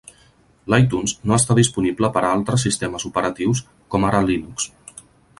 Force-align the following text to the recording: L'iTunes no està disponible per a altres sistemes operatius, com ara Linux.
L'iTunes 0.73 1.11
no 1.31 1.35
està 1.35 1.57
disponible 1.59 2.09
per 2.15 2.23
a 2.23 2.31
altres 2.37 2.65
sistemes 2.67 3.05
operatius, 3.09 3.61
com 3.97 4.07
ara 4.09 4.23
Linux. 4.31 4.67